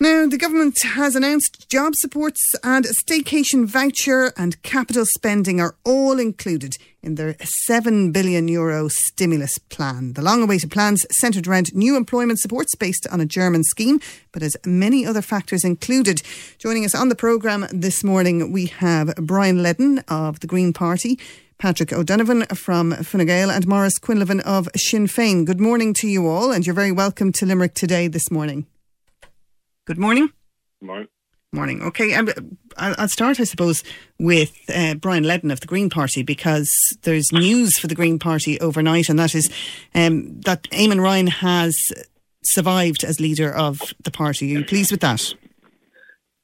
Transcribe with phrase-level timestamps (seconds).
[0.00, 5.74] Now, the government has announced job supports and a staycation voucher and capital spending are
[5.84, 7.34] all included in their
[7.66, 10.12] 7 billion euro stimulus plan.
[10.12, 13.98] The long awaited plans centred around new employment supports based on a German scheme,
[14.30, 16.22] but has many other factors included.
[16.58, 21.18] Joining us on the programme this morning, we have Brian Leddin of the Green Party.
[21.58, 25.44] Patrick O'Donovan from Fine Gael and Maurice Quinlivan of Sinn Féin.
[25.44, 28.68] Good morning to you all, and you're very welcome to Limerick today this morning.
[29.88, 30.28] Good morning.
[30.82, 31.08] Morning.
[31.50, 31.80] Morning.
[31.80, 32.14] Okay,
[32.76, 33.82] I'll start, I suppose,
[34.18, 36.70] with uh, Brian Leddin of the Green Party because
[37.04, 39.50] there's news for the Green Party overnight, and that is
[39.94, 41.74] um, that Eamon Ryan has
[42.44, 44.54] survived as leader of the party.
[44.54, 45.32] Are you pleased with that?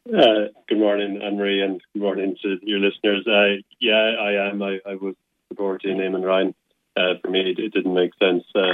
[0.09, 3.27] Uh, good morning, Anne Marie, and good morning to your listeners.
[3.27, 4.63] Uh, yeah, I am.
[4.63, 5.17] I, I was
[5.49, 6.55] supporting Eamon Ryan.
[6.97, 8.73] Uh, for me, it, it, didn't make sense uh,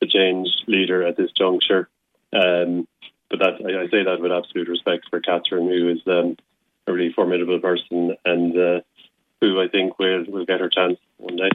[0.00, 1.90] to change leader at this juncture.
[2.32, 2.88] Um,
[3.30, 6.36] but that I, I, say that with absolute respect for Catherine, who is um,
[6.86, 8.80] a really formidable person and uh,
[9.40, 11.50] who I think will will get her chance one day.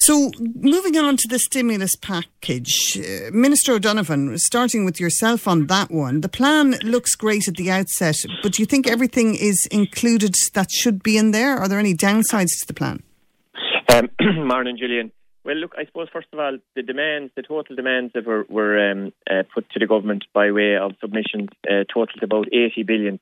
[0.00, 5.90] So, moving on to the stimulus package, uh, Minister O'Donovan, starting with yourself on that
[5.90, 10.34] one, the plan looks great at the outset, but do you think everything is included
[10.54, 11.58] that should be in there?
[11.58, 13.02] Are there any downsides to the plan?
[13.92, 14.08] Um,
[14.46, 15.12] Martin Gillian,
[15.48, 18.90] well, look, I suppose first of all, the demands, the total demands that were, were
[18.90, 23.18] um, uh, put to the government by way of submissions, uh, totaled about 80 billion.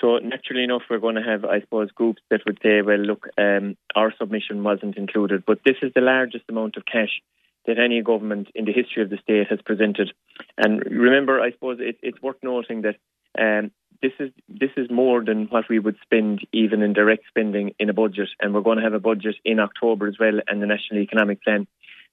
[0.00, 3.28] So naturally enough, we're going to have, I suppose, groups that would say, well, look,
[3.36, 7.20] um, our submission wasn't included, but this is the largest amount of cash
[7.66, 10.10] that any government in the history of the state has presented.
[10.56, 12.96] And remember, I suppose it, it's worth noting that
[13.38, 17.74] um, this is this is more than what we would spend even in direct spending
[17.78, 20.62] in a budget, and we're going to have a budget in October as well, and
[20.62, 21.66] the National Economic Plan.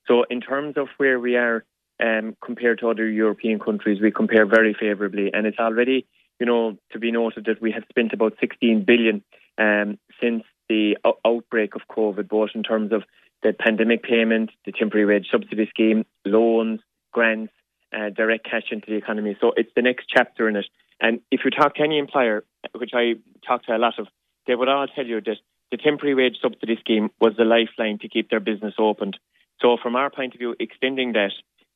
[0.08, 1.63] So, in terms of where we are
[2.00, 6.06] um, compared to other European countries, we compare very favourably, and it's already,
[6.40, 9.23] you know, to be noted that we have spent about 16 billion
[9.57, 13.03] um, since the o- outbreak of COVID, both in terms of
[13.44, 16.79] the pandemic payment, the temporary wage subsidy scheme, loans,
[17.12, 17.53] grants,
[17.96, 19.38] uh, direct cash into the economy.
[19.40, 20.66] So it's the next chapter in it.
[21.00, 24.07] And if you talk to any employer, which I talk to a lot of,
[24.47, 25.38] they would all tell you that
[25.72, 29.17] the temporary wage subsidy scheme was the lifeline to keep their business opened.
[29.61, 31.31] So, from our point of view, extending that,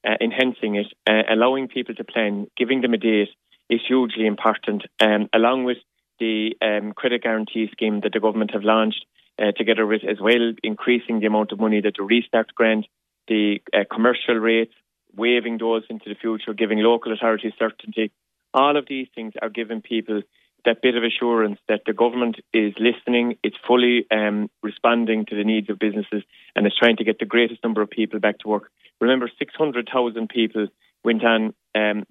[0.07, 3.29] uh, enhancing it, uh, allowing people to plan, giving them a date
[3.69, 5.77] is hugely important, um, along with
[6.19, 9.05] the um, credit guarantee scheme that the government have launched,
[9.41, 12.85] uh, together with as well increasing the amount of money that the restart grant,
[13.27, 14.73] the uh, commercial rates,
[15.15, 18.11] waiving those into the future, giving local authorities certainty
[18.53, 20.21] all of these things are giving people
[20.65, 25.43] that bit of assurance that the government is listening, it's fully um, responding to the
[25.43, 26.23] needs of businesses,
[26.55, 28.71] and is trying to get the greatest number of people back to work.
[28.99, 30.67] Remember, 600,000 people
[31.03, 32.03] went on um,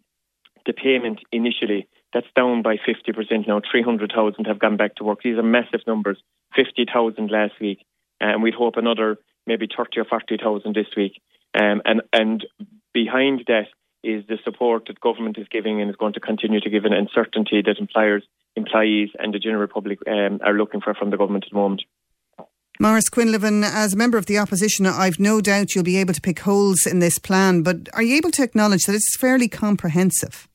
[0.65, 1.88] the payment initially.
[2.15, 3.60] That's down by 50% now.
[3.71, 5.21] 300,000 have gone back to work.
[5.22, 6.19] These are massive numbers.
[6.56, 7.84] 50,000 last week.
[8.21, 11.21] And we'd hope another maybe 30 or 40,000 this week.
[11.59, 12.47] Um, and, and
[12.93, 13.66] behind that
[14.03, 16.92] is the support that government is giving and is going to continue to give an
[16.92, 18.22] uncertainty that employers,
[18.56, 21.82] employees and the general public um, are looking for from the government at the moment.
[22.81, 26.20] Maurice Quinlivan, as a member of the opposition, I've no doubt you'll be able to
[26.20, 30.47] pick holes in this plan, but are you able to acknowledge that it's fairly comprehensive?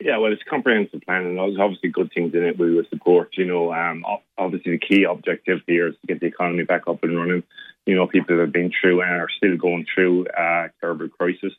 [0.00, 2.88] Yeah, well, it's a comprehensive plan, and there's obviously good things in it we would
[2.90, 3.30] support.
[3.36, 4.04] You know, um,
[4.38, 7.42] obviously the key objective here is to get the economy back up and running.
[7.86, 11.52] You know, people have been through and are still going through a terrible crisis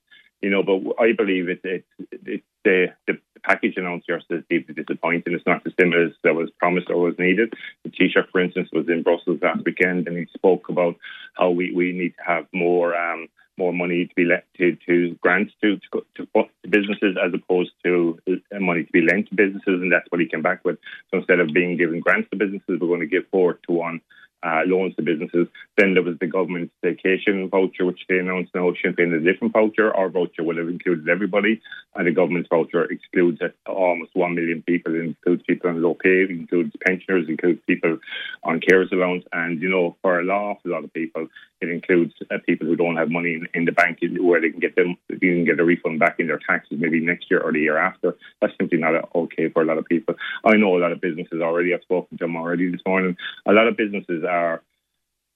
[0.46, 4.76] you know, but I believe it, it, it, the, the package announced yesterday is deeply
[4.76, 5.34] disappointing.
[5.34, 7.52] It's not the stimulus that was promised or was needed.
[7.84, 10.98] The Taoiseach, for instance, was in Brussels last weekend and he spoke about
[11.34, 15.16] how we, we need to have more um, more money to be lent to, to
[15.22, 19.82] grants to, to, to businesses as opposed to uh, money to be lent to businesses,
[19.82, 20.78] and that's what he came back with.
[21.10, 24.02] So instead of being given grants to businesses, we're going to give four to one
[24.46, 25.48] uh, loans to businesses.
[25.78, 29.54] Then there was the government staycation voucher, which they announced now Sinn Féin a different
[29.54, 29.94] voucher.
[29.94, 31.62] Our voucher would have included everybody,
[31.96, 34.96] and the government's voucher excludes almost one million people.
[34.96, 37.98] It includes people on low pay, includes pensioners, includes people
[38.44, 41.28] on carers allowance, and you know, for a lot, a lot of people,
[41.62, 44.60] it includes uh, people who don't have money in, in, the bank where they can
[44.60, 47.52] get them, they can get a refund back in their taxes maybe next year or
[47.52, 48.16] the year after.
[48.42, 50.16] That's simply not okay for a lot of people.
[50.44, 51.74] I know a lot of businesses already.
[51.74, 53.16] I've spoken to them already this morning.
[53.46, 54.35] A lot of businesses are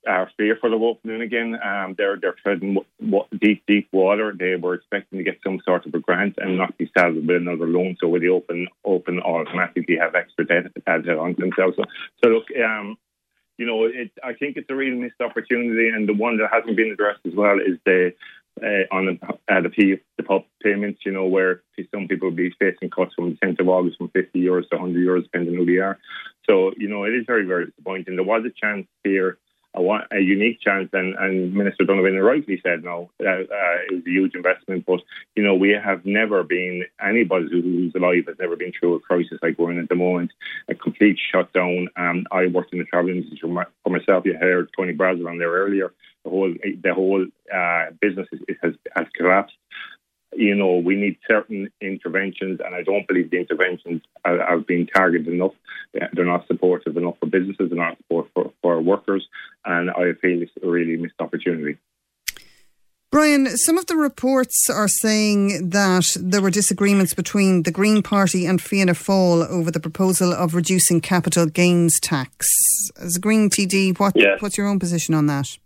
[0.07, 1.57] are fearful of opening again.
[1.63, 2.77] Um, they're they're treading
[3.39, 4.33] deep deep water.
[4.37, 7.35] They were expecting to get some sort of a grant and not be saddled with
[7.35, 7.97] another loan.
[7.99, 11.75] So when the open open automatically have extra debt added on themselves.
[11.77, 11.83] So,
[12.23, 12.97] so look, um,
[13.57, 16.77] you know, it, I think it's a real missed opportunity, and the one that hasn't
[16.77, 18.13] been addressed as well is the
[18.61, 21.61] uh, on the, uh, the, P, the payments, you know, where
[21.93, 24.77] some people will be facing cuts from the 10th of August from 50 euros to
[24.77, 25.97] 100 euros, depending on who they are.
[26.49, 28.15] So, you know, it is very, very disappointing.
[28.15, 29.37] There was a chance here
[29.75, 29.81] a,
[30.11, 33.11] a unique chance, and, and Minister Donovan rightly said no.
[33.23, 35.01] Uh, uh, it was a huge investment, but
[35.35, 39.37] you know we have never been anybody who's alive has never been through a crisis
[39.41, 40.31] like we're in at the moment.
[40.69, 41.89] A complete shutdown.
[41.95, 44.25] Um, I worked in the travel industry for myself.
[44.25, 45.93] You heard Tony Brazil on there earlier.
[46.23, 46.53] The whole
[46.83, 49.55] the whole uh, business is, has has collapsed
[50.33, 54.87] you know, we need certain interventions, and I don't believe the interventions are, have been
[54.87, 55.53] targeted enough.
[55.93, 59.27] They're not supportive enough for businesses, they're not supportive for, for workers,
[59.65, 61.77] and I feel it's a really missed opportunity.
[63.11, 68.45] Brian, some of the reports are saying that there were disagreements between the Green Party
[68.45, 72.47] and Fianna Fáil over the proposal of reducing capital gains tax.
[73.01, 75.57] As a Green TD, what, what's your own position on that?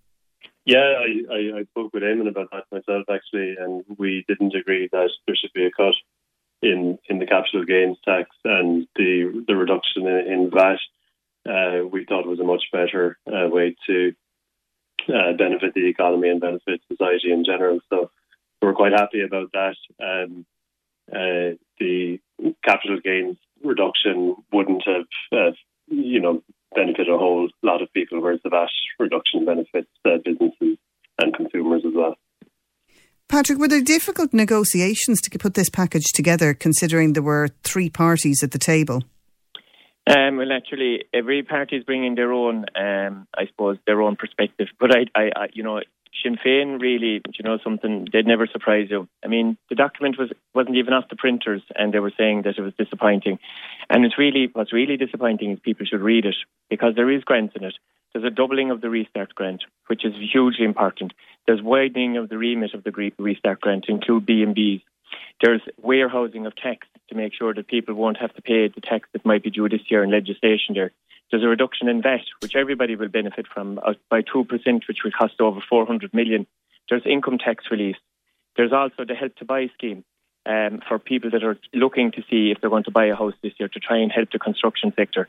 [0.65, 4.88] Yeah, I, I, I spoke with Eamon about that myself actually, and we didn't agree
[4.92, 5.95] that there should be a cut
[6.62, 10.80] in in the capital gains tax and the the reduction in, in VAT.
[11.45, 14.13] Uh, we thought was a much better uh, way to
[15.10, 17.80] uh, benefit the economy and benefit society in general.
[17.89, 18.09] So
[18.62, 19.75] we're quite happy about that.
[20.01, 20.45] Um,
[21.12, 22.19] uh, the
[22.63, 25.06] capital gains reduction wouldn't have,
[25.38, 25.51] uh,
[25.88, 26.42] you know,
[26.75, 30.77] benefit a whole lot of people, whereas the VAT reduction benefits uh, businesses
[31.19, 32.15] and consumers as well.
[33.29, 38.43] Patrick, were there difficult negotiations to put this package together, considering there were three parties
[38.43, 39.03] at the table?
[40.05, 44.67] Um, well, actually, every party is bringing their own, um, I suppose, their own perspective.
[44.79, 45.79] But I, I, I, you know,
[46.21, 49.07] Sinn Féin really, you know, something they'd never surprise you.
[49.23, 52.57] I mean, the document was wasn't even off the printers, and they were saying that
[52.57, 53.39] it was disappointing.
[53.89, 56.35] And it's really what's really disappointing is people should read it
[56.69, 57.75] because there is grants in it.
[58.13, 61.13] There's a doubling of the Restart grant, which is hugely important.
[61.47, 64.83] There's widening of the remit of the Restart grant to include B and Bs.
[65.42, 69.10] There's warehousing of tax to make sure that people won't have to pay the tax
[69.13, 70.92] that might be due this year in legislation there.
[71.31, 74.48] There's a reduction in VAT, which everybody will benefit from uh, by 2%,
[74.88, 76.45] which will cost over 400 million.
[76.89, 77.95] There's income tax relief.
[78.56, 80.04] There's also the Help to Buy scheme
[80.45, 83.33] um, for people that are looking to see if they're going to buy a house
[83.42, 85.27] this year to try and help the construction sector.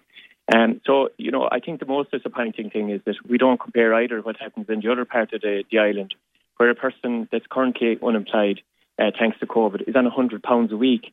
[0.54, 3.94] Um, so, you know, I think the most disappointing thing is that we don't compare
[3.94, 6.14] either what happens in the other part of the, the island,
[6.58, 8.60] where a person that's currently unemployed,
[8.98, 11.12] uh, thanks to COVID, is on £100 a week.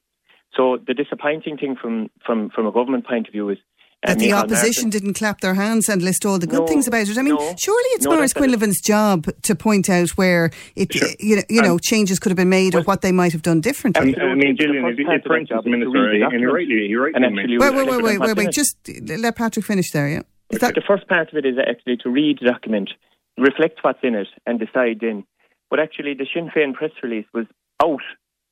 [0.56, 3.58] So the disappointing thing from, from, from a government point of view is
[4.04, 7.08] that the opposition didn't clap their hands and list all the good no, things about
[7.08, 7.18] it.
[7.18, 11.08] I mean, no, surely it's no, Maurice Quinlivan's job to point out where it, sure.
[11.20, 13.44] you know, you know changes could have been made well, or what they might have
[13.44, 14.16] done differently.
[14.18, 17.76] I, I mean, Gillian, if, if for instance, Minister, and you're rightly, you're rightly wait,
[17.76, 18.76] wait, wait, wait, wait, wait, just
[19.20, 20.22] let Patrick finish there, yeah.
[20.50, 22.90] That- the first part of it is actually to read the document,
[23.38, 25.26] reflect what's in it, and decide then.
[25.70, 27.46] But actually, the Sinn Féin press release was
[27.84, 28.02] out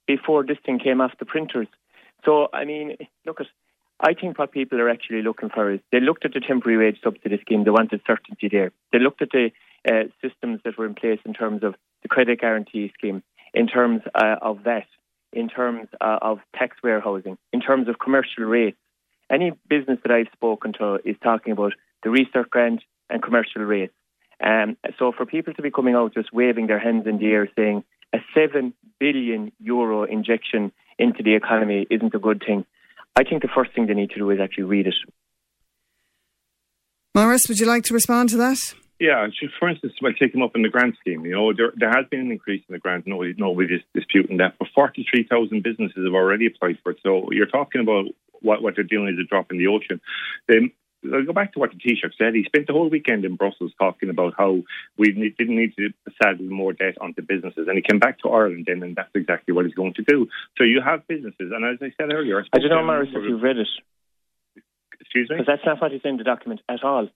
[0.08, 1.68] before this thing came off the printers.
[2.26, 3.48] So, I mean, look at
[4.02, 7.00] I think what people are actually looking for is they looked at the temporary wage
[7.04, 8.72] subsidy scheme, they wanted certainty there.
[8.94, 9.52] They looked at the
[9.90, 13.24] uh, systems that were in place in terms of the credit guarantee scheme,
[13.54, 14.88] in terms uh, of that,
[15.34, 18.78] in terms uh, of tax warehousing, in terms of commercial rates.
[19.30, 21.74] Any business that I've spoken to is talking about
[22.04, 23.94] the research grant and commercial rates.
[24.42, 27.50] Um, so for people to be coming out just waving their hands in the air
[27.58, 27.84] saying
[28.14, 32.66] a 7 billion euro injection into the economy isn't a good thing.
[33.16, 34.96] I think the first thing they need to do is actually read it.
[37.16, 38.58] Maurice, would you like to respond to that?
[39.00, 39.28] Yeah,
[39.60, 42.20] for instance, by taking up in the grant scheme, you know, there, there has been
[42.20, 43.08] an increase in the grant.
[43.08, 44.56] Nobody, nobody is disputing that.
[44.60, 47.00] But 43,000 businesses have already applied for it.
[47.02, 48.06] So you're talking about
[48.42, 50.02] what, what they're doing is a drop in the ocean.
[50.50, 50.74] They,
[51.06, 52.36] I'll go back to what the Taoiseach said.
[52.36, 54.64] He spent the whole weekend in Brussels talking about how
[54.98, 55.90] we didn't need to
[56.22, 57.68] saddle more debt onto businesses.
[57.68, 60.28] And he came back to Ireland then, and that's exactly what he's going to do.
[60.58, 61.52] So you have businesses.
[61.56, 63.68] And as I said earlier, I, I don't know, Maurice, if you've read it.
[65.00, 65.38] Excuse me?
[65.38, 67.08] Because that's not what is in the document at all.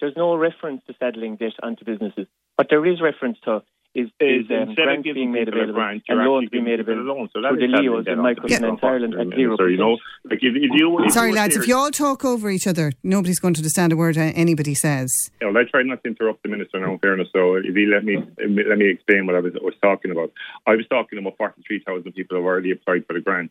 [0.00, 2.26] There's no reference to saddling debt onto businesses.
[2.56, 3.62] But there is reference to
[3.94, 7.56] is, is, um, grants being made available grant, and loans being made available so through
[7.56, 8.88] the LEOs in microfinance yeah.
[8.88, 11.76] Ireland at zero so, you know, like if, if you, if Sorry, lads, if you
[11.76, 15.12] all talk over each other, nobody's going to understand a word anybody says.
[15.40, 16.82] Yeah, well, I tried not to interrupt the minister.
[16.84, 20.10] In fairness, so if he let me let me explain what I was, was talking
[20.10, 20.32] about.
[20.66, 23.50] I was talking about forty three thousand people have already applied for the grant.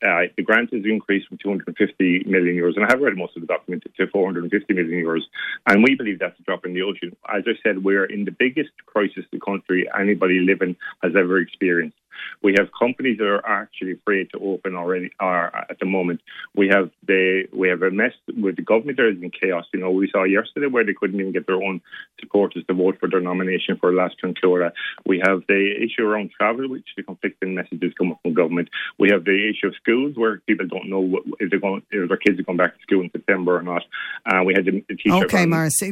[0.00, 3.42] Uh, the grant has increased from 250 million euros, and I have read most of
[3.42, 5.22] the document to 450 million euros,
[5.66, 7.16] and we believe that's a drop in the ocean.
[7.28, 11.96] As I said, we're in the biggest crisis the country anybody living has ever experienced.
[12.42, 16.20] We have companies that are actually afraid to open already are at the moment.
[16.54, 18.96] We have the we have a mess with the government.
[18.96, 19.66] There is in chaos.
[19.72, 21.80] You know, we saw yesterday where they couldn't even get their own
[22.20, 24.72] supporters to vote for their nomination for Leas-Cheann Comhairle.
[25.06, 28.68] We have the issue around travel, which the conflicting messages come from government.
[28.98, 32.08] We have the issue of schools where people don't know what, if they're going if
[32.08, 33.82] their kids are going back to school in September or not.
[34.26, 35.24] Uh, we had the, the teacher.
[35.24, 35.82] Okay, Maurice,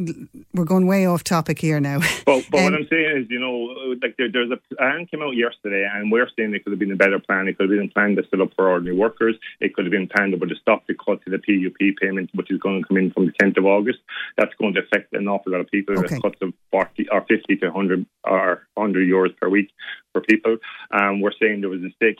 [0.53, 1.99] we're going way off topic here now.
[2.25, 5.21] But, but um, what I'm saying is, you know, like there, there's a plan came
[5.21, 7.47] out yesterday, and we're saying it could have been a better plan.
[7.47, 9.35] It could have been a plan that's still up for ordinary workers.
[9.59, 12.59] It could have been planned to stop the cut to the PUP payment, which is
[12.59, 13.99] going to come in from the 10th of August.
[14.37, 15.97] That's going to affect an awful lot of people.
[15.99, 16.19] Okay.
[16.19, 19.69] Cuts of 40 or 50 to 100 or 100 euros per week
[20.11, 20.57] for people.
[20.91, 22.19] Um, we're saying there was a state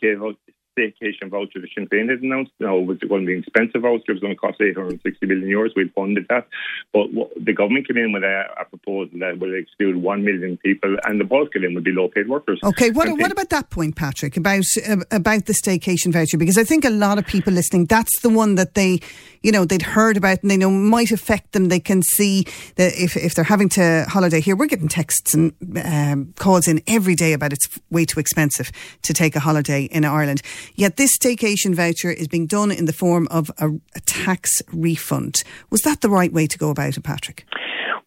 [0.78, 2.52] staycation voucher that Sinn Féin had announced.
[2.60, 4.04] No, it was going to be an expensive voucher.
[4.10, 5.70] It was going to cost 860 million euros.
[5.76, 6.48] We funded that.
[6.94, 7.08] But
[7.44, 11.20] the government came in with a, a, proposal that would exclude 1 million people, and
[11.20, 12.60] the bulk of them would be low paid workers.
[12.64, 16.38] Okay, what, what about that point, Patrick, about, uh, about the staycation voucher?
[16.38, 19.00] Because I think a lot of people listening, that's the one that they,
[19.42, 21.70] you know, they'd heard about and they know might affect them.
[21.70, 25.54] They can see that if, if they're having to holiday here, we're getting texts and
[25.84, 28.72] um, calls in every day about it's way too expensive
[29.04, 30.42] to take a holiday in Ireland.
[30.76, 35.44] Yet this staycation voucher is being done in the form of a, a tax refund.
[35.70, 37.46] Was that the right way to go about it, Patrick?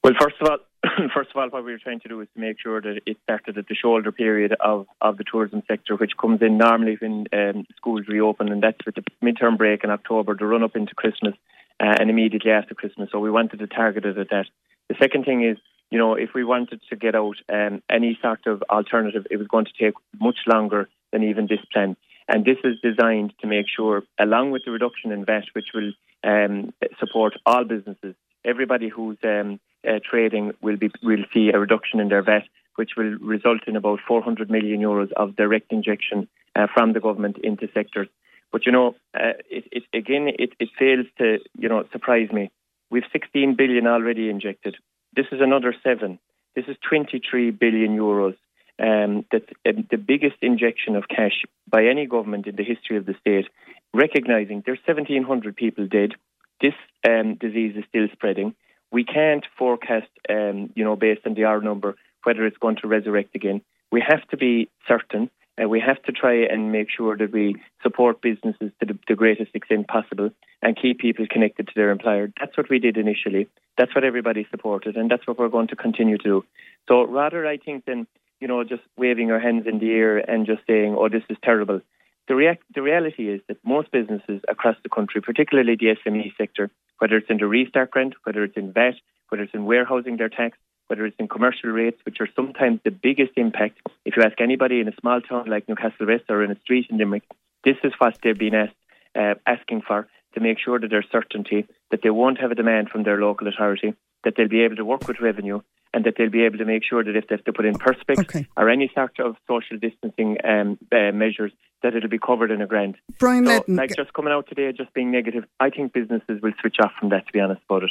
[0.03, 0.59] Well, first of all,
[1.15, 3.19] first of all, what we were trying to do is to make sure that it
[3.25, 7.27] started at the shoulder period of, of the tourism sector, which comes in normally when
[7.33, 10.95] um, schools reopen, and that's with the midterm break in October, the run up into
[10.95, 11.35] Christmas,
[11.81, 13.11] uh, and immediately after Christmas.
[13.13, 14.47] So we wanted to target it at that.
[14.89, 15.59] The second thing is,
[15.91, 19.49] you know, if we wanted to get out um, any sort of alternative, it was
[19.49, 21.97] going to take much longer than even this plan.
[22.31, 25.91] And this is designed to make sure, along with the reduction in VAT, which will
[26.23, 31.99] um, support all businesses, everybody who's um, uh, trading will be will see a reduction
[31.99, 32.45] in their VAT,
[32.77, 37.37] which will result in about 400 million euros of direct injection uh, from the government
[37.43, 38.07] into sectors.
[38.53, 42.53] But you know, uh, it, it, again, it, it fails to you know surprise me.
[42.93, 44.77] We've 16 billion already injected.
[45.17, 46.21] This is another seven.
[46.55, 48.37] This is 23 billion euros
[48.81, 53.07] um, that um, the biggest injection of cash by any government in the history of
[53.07, 53.47] the state,
[53.93, 56.13] recognising there's 1,700 people dead.
[56.61, 56.75] This
[57.09, 58.55] um, disease is still spreading.
[58.93, 62.89] We can't forecast, um, you know, based on the R number, whether it's going to
[62.89, 63.61] resurrect again.
[63.93, 65.31] We have to be certain.
[65.61, 69.15] Uh, we have to try and make sure that we support businesses to the, the
[69.15, 70.31] greatest extent possible
[70.63, 72.33] and keep people connected to their employer.
[72.39, 73.49] That's what we did initially.
[73.77, 76.45] That's what everybody supported, and that's what we're going to continue to do.
[76.89, 78.07] So rather, I think, than
[78.41, 81.37] you know, just waving our hands in the air and just saying, oh, this is
[81.43, 81.81] terrible.
[82.29, 87.17] The, the reality is that most businesses across the country, particularly the SME sector, whether
[87.17, 88.95] it's in the restart grant, whether it's in VAT,
[89.29, 90.57] whether it's in warehousing their tax,
[90.87, 93.79] whether it's in commercial rates, which are sometimes the biggest impact.
[94.05, 96.87] If you ask anybody in a small town like Newcastle West or in a street
[96.91, 97.25] in Limerick,
[97.65, 98.75] this is what they've been asked,
[99.15, 102.89] uh, asking for to make sure that there's certainty that they won't have a demand
[102.89, 103.95] from their local authority,
[104.25, 105.61] that they'll be able to work with revenue,
[105.93, 107.75] and that they'll be able to make sure that if they have to put in
[107.75, 108.47] perspex okay.
[108.57, 112.67] or any sort of social distancing um, uh, measures, that it'll be covered in a
[112.67, 112.97] grant.
[113.19, 116.53] Brian so, Leddin, like just coming out today, just being negative, I think businesses will
[116.61, 117.27] switch off from that.
[117.27, 117.91] To be honest about it.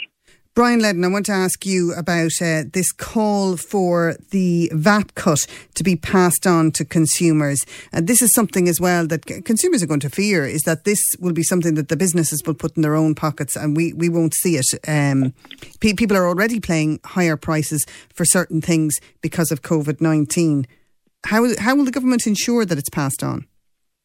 [0.56, 5.46] Brian Leddin, I want to ask you about uh, this call for the VAT cut
[5.76, 7.62] to be passed on to consumers.
[7.94, 11.00] And this is something as well that consumers are going to fear is that this
[11.20, 14.10] will be something that the businesses will put in their own pockets and we, we
[14.10, 14.66] won't see it.
[14.88, 15.34] Um,
[15.80, 20.68] pe- people are already paying higher prices for certain things because of COVID 19.
[21.26, 23.48] How, how will the government ensure that it's passed on?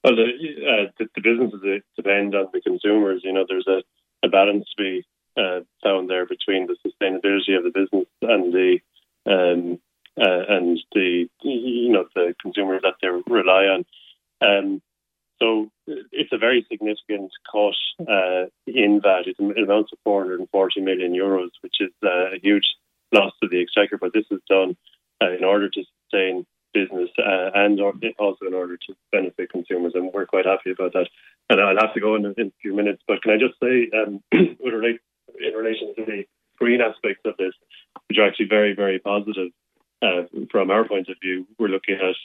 [0.05, 3.23] Well, the, uh, the, the businesses depend on the consumers.
[3.25, 3.83] You know, there's a,
[4.25, 8.79] a balance to be uh, found there between the sustainability of the business and the
[9.27, 9.81] um,
[10.21, 13.85] uh, and the you know the consumers that they rely on.
[14.41, 14.83] Um,
[15.43, 19.25] so it's a very significant cut uh, in that.
[19.27, 22.67] It amounts to 440 million euros, which is uh, a huge
[23.13, 23.99] loss to the exchequer.
[23.99, 24.77] But this is done
[25.21, 27.81] uh, in order to sustain business uh, and
[28.19, 31.09] also in order to benefit consumers, and we're quite happy about that.
[31.51, 34.23] And I'll have to go in, a few minutes, but can I just say, um,
[34.33, 35.01] with relate
[35.65, 36.25] relation to the
[36.59, 37.55] green aspects of this,
[38.09, 39.51] which are actually very, very positive
[40.03, 41.47] uh, from our point of view.
[41.59, 42.17] We're looking at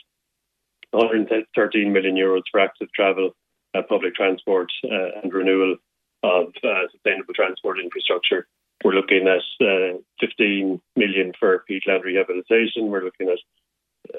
[0.92, 3.32] 113 million euros for active travel,
[3.76, 5.78] uh, public transport, uh, and renewal
[6.24, 8.48] of uh, sustainable transport infrastructure.
[8.84, 12.88] We're looking at uh, 15 million for peatland rehabilitation.
[12.88, 13.40] We're looking at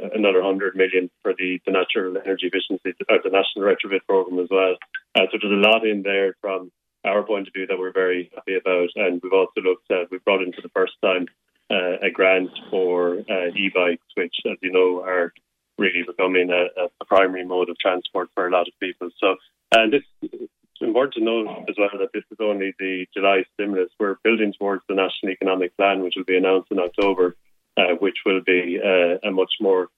[0.03, 4.49] uh, another 100 million for the, the natural energy efficiency, the national retrofit program as
[4.51, 4.77] well.
[5.17, 6.71] So there's a lot in there from
[7.05, 8.89] our point of view that we're very happy about.
[8.97, 11.27] And we've also looked at, we've brought in for the first time
[11.71, 15.33] uh, a grant for uh, e-bikes, which, as you know, are
[15.79, 16.67] really becoming a,
[17.01, 19.09] a, primary mode of transport for a lot of people.
[19.19, 19.37] So,
[19.73, 23.91] and this it's important to note as well that this is only the July stimulus.
[23.99, 27.37] We're building towards the National Economic Plan, which will be announced in October,
[27.77, 29.89] uh, which will be uh, a much more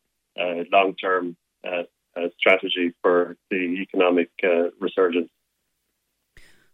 [0.40, 1.82] uh, long-term uh,
[2.16, 5.30] uh, strategy for the economic uh, resurgence.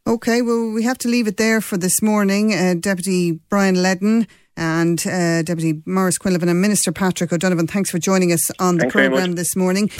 [0.08, 2.80] Okay, well, we have to leave it there for this morning.
[2.80, 7.66] Deputy Brian Leddin and uh, Deputy Maurice Quinlivan and Minister Patrick O'Donovan.
[7.66, 9.90] Thanks for joining us on Thanks the programme this morning.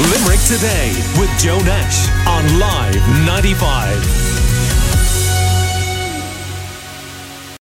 [0.00, 4.17] Limerick Today with Joe Nash on Live 95.